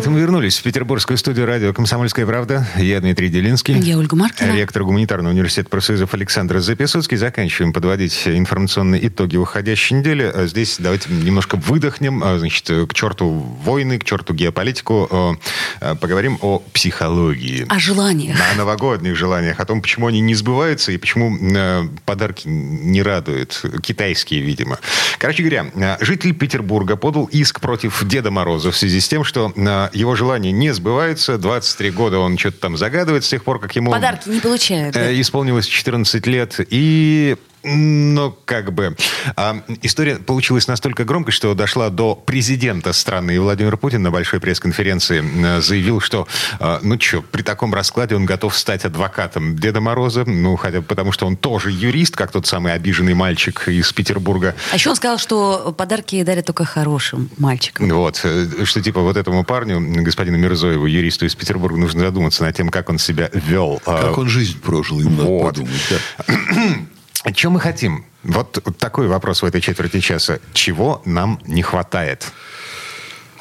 [0.00, 2.66] Это мы вернулись в петербургскую студию радио «Комсомольская правда».
[2.78, 3.78] Я Дмитрий Делинский.
[3.80, 4.56] Я Ольга Маркина.
[4.56, 7.18] Ректор гуманитарного университета профсоюзов Александр Записуцкий.
[7.18, 10.22] Заканчиваем подводить информационные итоги уходящей недели.
[10.22, 12.24] А Здесь давайте немножко выдохнем.
[12.24, 13.28] А, Значит, к черту
[13.62, 15.36] войны, к черту геополитику.
[15.82, 17.66] А, Поговорим о психологии.
[17.68, 18.38] О желаниях.
[18.54, 23.62] О новогодних желаниях, о том, почему они не сбываются и почему подарки не радуют.
[23.82, 24.78] Китайские, видимо.
[25.18, 29.52] Короче говоря, житель Петербурга подал иск против Деда Мороза в связи с тем, что
[29.92, 31.38] его желания не сбываются.
[31.38, 33.90] 23 года он что-то там загадывает с тех пор, как ему...
[33.90, 34.96] Подарки не получает.
[34.96, 36.56] Э, Исполнилось 14 лет.
[36.68, 38.96] И но как бы
[39.36, 43.34] а, история получилась настолько громкой, что дошла до президента страны.
[43.36, 46.26] И Владимир Путин на большой пресс-конференции э, заявил, что,
[46.58, 50.24] э, ну что, при таком раскладе он готов стать адвокатом Деда Мороза.
[50.24, 54.54] Ну, хотя бы потому, что он тоже юрист, как тот самый обиженный мальчик из Петербурга.
[54.72, 57.88] А еще он сказал, что подарки дарят только хорошим мальчикам.
[57.90, 62.56] Вот, э, что типа вот этому парню, господину Мирзоеву, юристу из Петербурга, нужно задуматься над
[62.56, 63.82] тем, как он себя вел.
[63.86, 65.54] А, Как он жизнь прожил, им надо Вот.
[65.54, 65.92] подумать.
[66.26, 66.34] да.
[67.34, 68.04] Что мы хотим?
[68.22, 70.40] Вот такой вопрос в этой четверти часа.
[70.52, 72.32] Чего нам не хватает?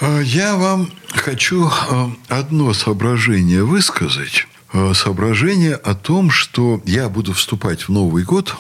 [0.02, 4.48] А Я вам хочу а, одно соображение высказать.
[4.74, 8.56] А, Соображение о том, что я буду вступать в Новый год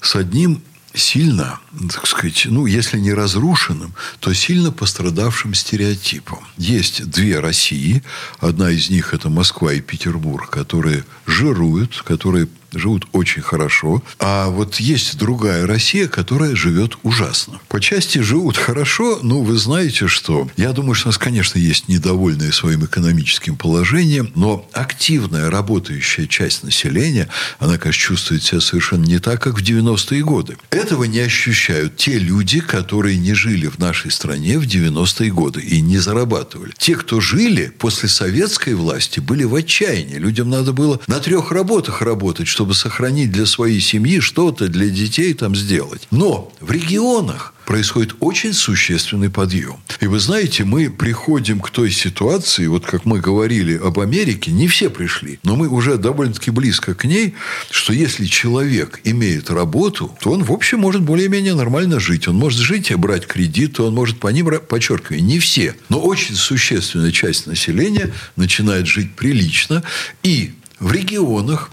[0.00, 0.62] с одним
[0.94, 1.58] сильно,
[1.90, 6.40] так сказать, ну, если не разрушенным, то сильно пострадавшим стереотипом.
[6.58, 8.02] Есть две России.
[8.40, 14.02] Одна из них– это Москва и Петербург, которые жируют, которые живут очень хорошо.
[14.18, 17.60] А вот есть другая Россия, которая живет ужасно.
[17.68, 20.48] По части живут хорошо, но вы знаете, что...
[20.56, 26.62] Я думаю, что у нас, конечно, есть недовольные своим экономическим положением, но активная работающая часть
[26.62, 30.56] населения, она, конечно, чувствует себя совершенно не так, как в 90-е годы.
[30.70, 35.80] Этого не ощущают те люди, которые не жили в нашей стране в 90-е годы и
[35.80, 36.72] не зарабатывали.
[36.78, 40.16] Те, кто жили после советской власти, были в отчаянии.
[40.16, 45.34] Людям надо было на трех работах работать, чтобы сохранить для своей семьи что-то для детей
[45.34, 46.06] там сделать.
[46.10, 49.76] Но в регионах происходит очень существенный подъем.
[50.00, 54.68] И вы знаете, мы приходим к той ситуации, вот как мы говорили об Америке, не
[54.68, 57.34] все пришли, но мы уже довольно-таки близко к ней,
[57.70, 62.28] что если человек имеет работу, то он, в общем, может более-менее нормально жить.
[62.28, 66.34] Он может жить и брать кредиты, он может по ним, подчеркиваю, не все, но очень
[66.34, 69.82] существенная часть населения начинает жить прилично.
[70.22, 71.70] И в регионах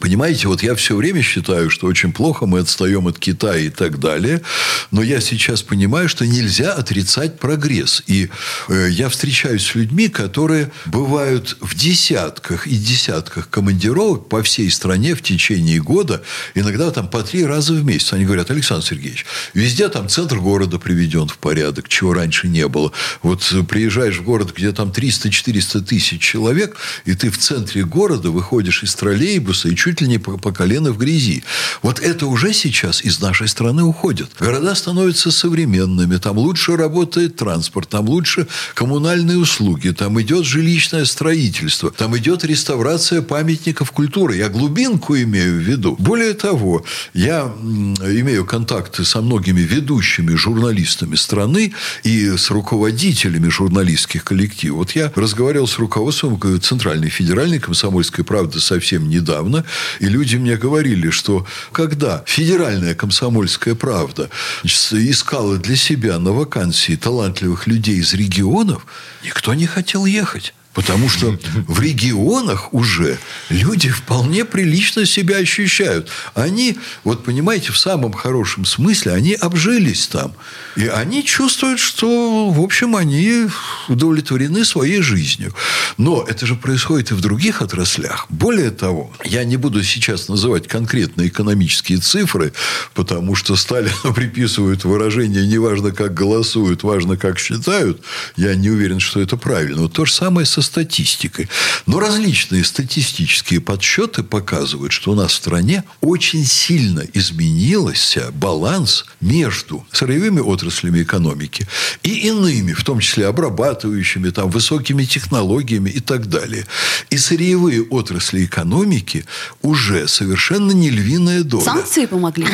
[0.00, 4.00] Понимаете, вот я все время считаю, что очень плохо мы отстаем от Китая и так
[4.00, 4.42] далее,
[4.90, 8.02] но я сейчас понимаю, что нельзя отрицать прогресс.
[8.08, 8.28] И
[8.68, 15.14] э, я встречаюсь с людьми, которые бывают в десятках и десятках командировок по всей стране
[15.14, 16.20] в течение года,
[16.56, 18.12] иногда там по три раза в месяц.
[18.12, 22.90] Они говорят, Александр Сергеевич, везде там центр города приведен в порядок, чего раньше не было.
[23.22, 28.32] Вот э, приезжаешь в город, где там 300-400 тысяч человек, и ты в центре города
[28.32, 31.44] выходишь из троллейбуса и чуть ли не по, по колено в грязи.
[31.82, 34.30] Вот это уже сейчас из нашей страны уходит.
[34.38, 41.90] Города становятся современными, там лучше работает транспорт, там лучше коммунальные услуги, там идет жилищное строительство,
[41.90, 44.36] там идет реставрация памятников культуры.
[44.36, 45.96] Я глубинку имею в виду.
[45.98, 54.78] Более того, я имею контакты со многими ведущими журналистами страны и с руководителями журналистских коллективов.
[54.78, 59.64] Вот я разговаривал с руководством Центральной федеральной комсомольской правды совсем недавно,
[60.00, 64.30] и люди мне говорили, что когда федеральная комсомольская правда
[64.64, 68.86] искала для себя на вакансии талантливых людей из регионов,
[69.22, 70.54] никто не хотел ехать.
[70.76, 76.10] Потому что в регионах уже люди вполне прилично себя ощущают.
[76.34, 80.34] Они, вот понимаете, в самом хорошем смысле, они обжились там.
[80.76, 83.46] И они чувствуют, что, в общем, они
[83.88, 85.54] удовлетворены своей жизнью.
[85.96, 88.26] Но это же происходит и в других отраслях.
[88.28, 92.52] Более того, я не буду сейчас называть конкретные экономические цифры,
[92.92, 98.02] потому что Сталину приписывают выражение «неважно, как голосуют, важно, как считают».
[98.36, 99.80] Я не уверен, что это правильно.
[99.82, 101.48] Но то же самое со статистикой.
[101.86, 109.86] Но различные статистические подсчеты показывают, что у нас в стране очень сильно изменился баланс между
[109.92, 111.66] сырьевыми отраслями экономики
[112.02, 116.66] и иными, в том числе обрабатывающими, там, высокими технологиями и так далее.
[117.10, 119.24] И сырьевые отрасли экономики
[119.62, 121.64] уже совершенно не львиная доля.
[121.64, 122.46] Санкции помогли.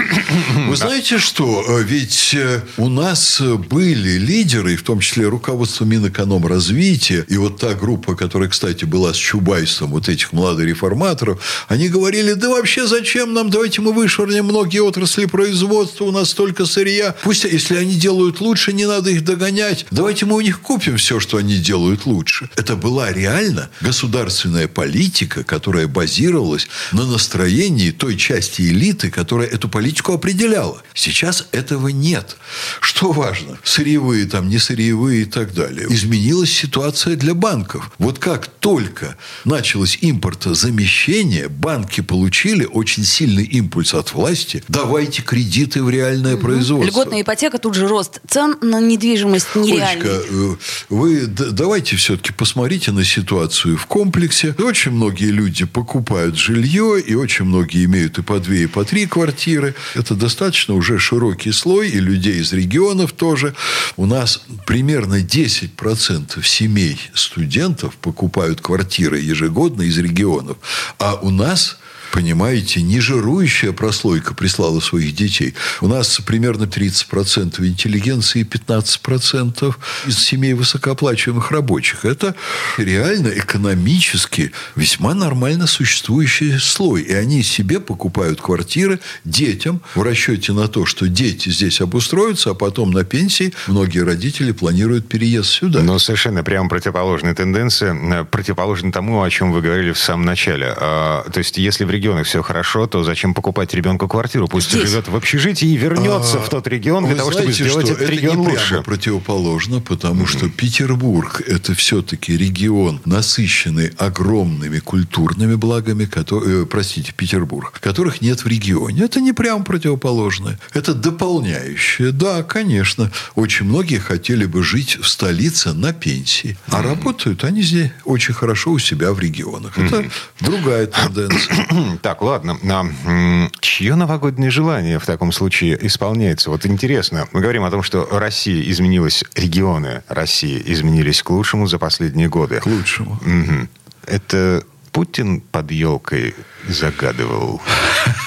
[0.68, 1.64] Вы знаете что?
[1.68, 7.74] Э, ведь э, у нас были лидеры, в том числе руководство Минэкономразвития, и вот та
[7.74, 13.32] группа, которая, кстати, была с Чубайсом, вот этих молодых реформаторов, они говорили, да вообще зачем
[13.32, 17.14] нам, давайте мы вышвырнем многие отрасли производства, у нас столько сырья.
[17.22, 19.86] Пусть, если они делают лучше, не надо их догонять.
[19.90, 22.48] Давайте мы у них купим все, что они делают лучше.
[22.56, 30.12] Это была реально государственная политика, которая базировалась на настроении той части элиты, которая эту политику
[30.12, 30.82] определяла.
[30.94, 32.36] Сейчас этого нет.
[32.80, 33.58] Что важно?
[33.64, 35.86] Сырьевые, там, не сырьевые и так далее.
[35.88, 37.81] Изменилась ситуация для банков.
[37.98, 44.62] Вот как только началось импортозамещение, банки получили очень сильный импульс от власти.
[44.68, 46.42] Давайте кредиты в реальное угу.
[46.42, 46.90] производство.
[46.90, 50.10] Льготная ипотека, тут же рост цен на недвижимость нереальный.
[50.10, 50.56] Олечка, э,
[50.88, 54.54] вы давайте все-таки посмотрите на ситуацию в комплексе.
[54.58, 59.06] Очень многие люди покупают жилье, и очень многие имеют и по две, и по три
[59.06, 59.74] квартиры.
[59.94, 63.54] Это достаточно уже широкий слой, и людей из регионов тоже.
[63.96, 70.56] У нас примерно 10% семей студентов покупают квартиры ежегодно из регионов.
[70.98, 71.78] А у нас
[72.12, 75.54] понимаете, не жирующая прослойка прислала своих детей.
[75.80, 79.74] У нас примерно 30% интеллигенции и 15%
[80.06, 82.04] из семей высокооплачиваемых рабочих.
[82.04, 82.34] Это
[82.76, 87.02] реально экономически весьма нормально существующий слой.
[87.02, 92.54] И они себе покупают квартиры детям в расчете на то, что дети здесь обустроятся, а
[92.54, 95.80] потом на пенсии многие родители планируют переезд сюда.
[95.80, 100.74] Но совершенно прямо противоположная тенденция, э, противоположна тому, о чем вы говорили в самом начале.
[100.76, 104.48] А, то есть, если в регионе регионах все хорошо, то зачем покупать ребенку квартиру?
[104.48, 104.90] Пусть Здесь.
[104.90, 108.02] живет в общежитии и вернется а, в тот регион для того, знаете, чтобы сделать этот
[108.02, 108.68] это регион не лучше.
[108.68, 110.26] Прямо противоположно, потому mm-hmm.
[110.26, 118.40] что Петербург это все-таки регион, насыщенный огромными культурными благами, которые, э, простите, Петербург, которых нет
[118.40, 119.04] в регионе.
[119.04, 120.58] Это не прямо противоположное.
[120.74, 122.10] Это дополняющее.
[122.10, 123.12] Да, конечно.
[123.36, 126.58] Очень многие хотели бы жить в столице на пенсии.
[126.66, 126.82] А mm-hmm.
[126.82, 129.78] работают они здесь очень хорошо у себя в регионах.
[129.78, 130.12] Это mm-hmm.
[130.40, 131.66] другая тенденция.
[132.00, 132.58] Так, ладно.
[132.70, 136.50] А, чье новогоднее желание в таком случае исполняется?
[136.50, 137.28] Вот интересно.
[137.32, 142.60] Мы говорим о том, что Россия изменилась, регионы России изменились к лучшему за последние годы.
[142.60, 143.14] К лучшему.
[143.14, 143.68] Угу.
[144.06, 146.34] Это Путин под елкой
[146.68, 147.60] загадывал?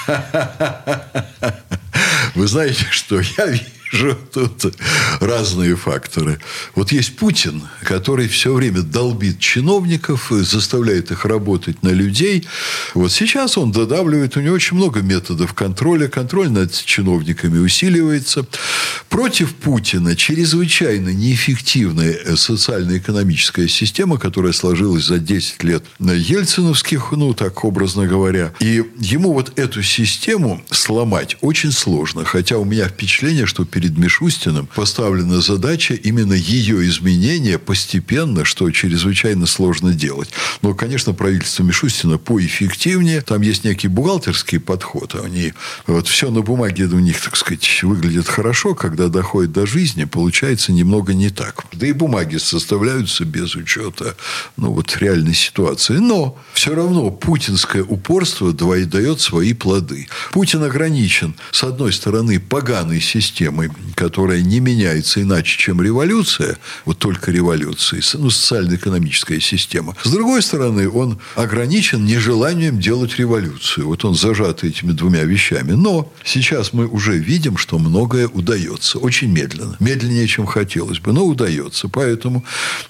[2.34, 3.46] Вы знаете, что я
[4.32, 4.74] тут
[5.20, 6.38] разные факторы.
[6.74, 12.46] Вот есть Путин, который все время долбит чиновников, заставляет их работать на людей.
[12.94, 16.08] Вот сейчас он додавливает, у него очень много методов контроля.
[16.08, 18.46] Контроль над чиновниками усиливается.
[19.08, 27.64] Против Путина чрезвычайно неэффективная социально-экономическая система, которая сложилась за 10 лет на ельциновских, ну, так
[27.64, 28.52] образно говоря.
[28.60, 32.24] И ему вот эту систему сломать очень сложно.
[32.24, 39.46] Хотя у меня впечатление, что перед Мишустиным поставлена задача именно ее изменения постепенно, что чрезвычайно
[39.46, 40.30] сложно делать.
[40.62, 43.20] Но, конечно, правительство Мишустина поэффективнее.
[43.22, 45.14] Там есть некий бухгалтерский подход.
[45.14, 45.54] Они
[45.86, 50.72] вот все на бумаге у них, так сказать, выглядит хорошо, когда доходит до жизни, получается
[50.72, 51.66] немного не так.
[51.74, 54.16] Да и бумаги составляются без учета
[54.56, 55.98] ну, вот, реальной ситуации.
[55.98, 60.08] Но все равно путинское упорство дает свои плоды.
[60.32, 67.32] Путин ограничен, с одной стороны, поганой системой которая не меняется иначе, чем революция, вот только
[67.32, 69.96] революция, ну, социально-экономическая система.
[70.04, 73.88] С другой стороны, он ограничен нежеланием делать революцию.
[73.88, 75.72] Вот он зажат этими двумя вещами.
[75.72, 78.85] Но сейчас мы уже видим, что многое удается.
[78.94, 79.76] Очень медленно.
[79.80, 81.88] Медленнее, чем хотелось бы, но удается.
[81.88, 82.44] Поэтому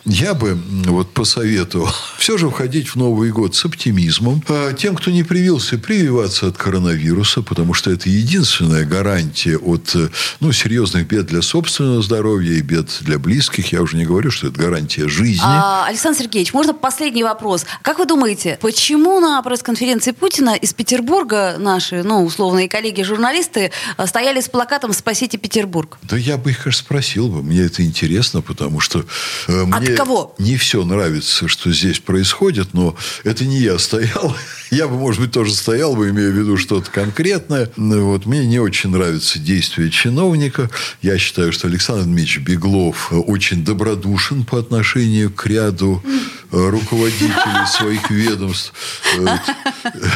[0.04, 1.88] я бы вот посоветовал
[2.18, 4.42] все же входить в Новый год с оптимизмом.
[4.48, 9.94] А тем, кто не привился, прививаться от коронавируса, потому что это единственная гарантия от
[10.40, 13.72] ну, серьезных бед для собственного здоровья и бед для близких.
[13.72, 15.42] Я уже не говорю, что это гарантия жизни.
[15.42, 17.64] А, Александр Сергеевич, можно последний вопрос?
[17.82, 24.40] Как вы думаете, почему на пресс-конференции Путина из Петербурга наши, ну, условные коллеги-журналисты э, стояли
[24.40, 25.85] с плакатом «Спасите Петербург»?
[26.02, 27.42] Да я бы их, конечно, спросил бы.
[27.42, 29.04] Мне это интересно, потому что
[29.48, 30.34] э, мне От кого?
[30.38, 34.36] не все нравится, что здесь происходит, но это не я стоял.
[34.70, 37.70] Я бы, может быть, тоже стоял бы, имея в виду что-то конкретное.
[37.76, 38.26] Вот.
[38.26, 40.68] Мне не очень нравятся действия чиновника.
[41.02, 48.10] Я считаю, что Александр Дмитриевич Беглов очень добродушен по отношению к ряду э, руководителей своих
[48.10, 48.72] ведомств.
[49.16, 49.38] Э,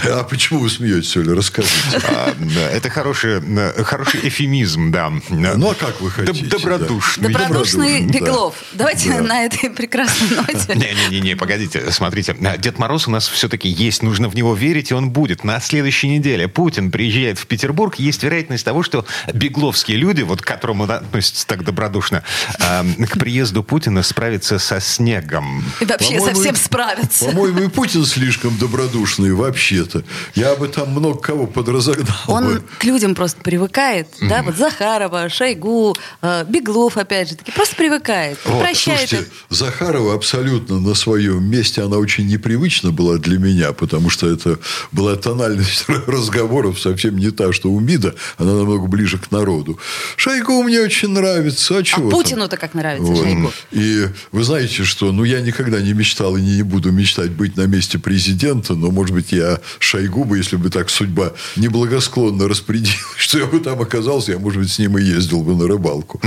[0.04, 1.34] а почему вы смеетесь, Оля?
[1.34, 2.00] Расскажите.
[2.08, 2.34] А,
[2.72, 3.42] это хороший,
[3.84, 5.12] хороший эфемизм, да.
[5.30, 6.46] Ну, а как вы хотите?
[6.46, 7.28] Добродушный.
[7.28, 8.54] Добродушный Беглов.
[8.72, 10.74] Давайте на этой прекрасной ноте.
[10.74, 12.36] Не-не-не, погодите, смотрите.
[12.58, 15.44] Дед Мороз у нас все-таки есть, нужно в него верить, и он будет.
[15.44, 20.46] На следующей неделе Путин приезжает в Петербург, есть вероятность того, что бегловские люди, вот к
[20.46, 22.22] которым он относится так добродушно,
[22.58, 25.64] к приезду Путина справятся со снегом.
[25.80, 27.26] И вообще совсем справятся.
[27.26, 30.04] По-моему, и Путин слишком добродушный вообще-то.
[30.34, 32.16] Я бы там много кого подразогнал.
[32.28, 32.64] Он бы.
[32.78, 34.08] к людям просто привыкает.
[34.20, 34.28] Mm-hmm.
[34.28, 38.38] Да, вот Захарова, Шойгу, э, Беглов, опять же, таки просто привыкает.
[38.44, 38.60] Вот.
[38.60, 39.08] Прощает.
[39.08, 44.58] Слушайте, Захарова абсолютно на своем месте, она очень непривычна была для меня, потому что это
[44.92, 49.78] была тональность разговоров совсем не та, что у МИДа, она намного ближе к народу.
[50.16, 51.78] Шойгу мне очень нравится.
[51.78, 53.24] А, а Путину-то как нравится вот.
[53.24, 53.52] Шойгу?
[53.72, 57.66] И вы знаете, что ну, я никогда не мечтал и не буду мечтать быть на
[57.66, 63.38] месте президента, но, может быть, я Шойгу бы, если бы так судьба неблагосклонно распределилась, что
[63.38, 66.20] я бы там оказался, я, может быть, с ним и ездил бы на рыбалку.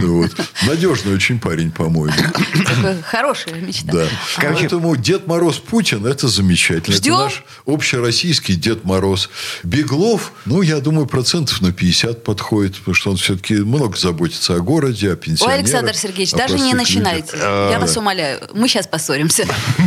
[0.66, 2.14] Надежный очень парень, по-моему.
[3.04, 3.92] Хорошая мечта.
[3.92, 4.08] Да.
[4.36, 6.94] Поэтому Дед Мороз Путин– это замечательно.
[6.94, 9.30] Это наш общероссийский Дед Мороз.
[9.62, 14.60] Беглов, ну, я думаю, процентов на 50 подходит, потому что он все-таки много заботится о
[14.60, 15.58] городе, о пенсионерах.
[15.58, 17.36] Ой, Александр Сергеевич, даже не начинайте.
[17.36, 18.40] Я вас умоляю.
[18.54, 19.21] Мы сейчас поссоримся.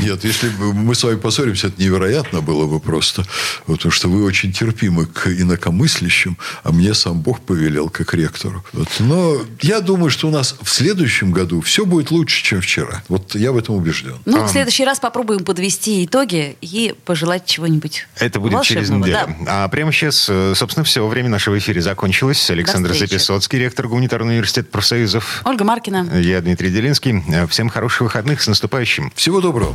[0.04, 3.25] Нет, если бы мы с вами поссоримся, это невероятно было бы просто.
[3.65, 8.63] Потому что вы очень терпимы к инакомыслящим, а мне сам Бог повелел как ректору.
[8.74, 8.88] Вот.
[9.00, 13.04] Но я думаю, что у нас в следующем году все будет лучше, чем вчера.
[13.08, 14.18] Вот я в этом убежден.
[14.25, 14.48] Ну, а.
[14.48, 19.36] в следующий раз попробуем подвести итоги и пожелать чего-нибудь Это будет через неделю.
[19.42, 19.65] Да.
[19.65, 21.06] А прямо сейчас, э, собственно, все.
[21.08, 22.50] Время нашего эфира закончилось.
[22.50, 25.42] Александр Записоцкий, ректор Гуманитарного университета профсоюзов.
[25.46, 26.20] Ольга Маркина.
[26.20, 27.24] Я Дмитрий Делинский.
[27.50, 28.42] Всем хороших выходных.
[28.42, 29.12] С наступающим.
[29.25, 29.74] Всего доброго.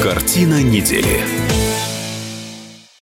[0.00, 1.49] Картина недели.